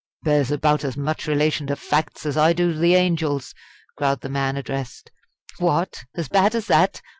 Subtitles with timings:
[0.23, 3.53] "Bears about as much relation to facts as I do to the angels!"
[3.97, 5.11] growled the man addressed.
[5.59, 6.05] "What!
[6.15, 7.03] as bad as that?"